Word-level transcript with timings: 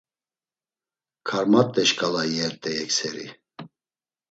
Karmat̆e 1.27 1.83
şǩala 1.89 2.23
iyert̆ey 2.31 2.77
ekseri. 2.83 3.27